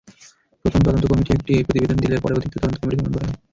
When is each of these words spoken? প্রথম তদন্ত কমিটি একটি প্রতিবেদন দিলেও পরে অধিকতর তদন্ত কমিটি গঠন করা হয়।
প্রথম 0.65 0.81
তদন্ত 0.83 1.03
কমিটি 1.07 1.31
একটি 1.33 1.53
প্রতিবেদন 1.67 1.97
দিলেও 1.99 2.23
পরে 2.23 2.37
অধিকতর 2.37 2.59
তদন্ত 2.61 2.77
কমিটি 2.79 2.97
গঠন 2.97 3.13
করা 3.15 3.25
হয়। 3.25 3.37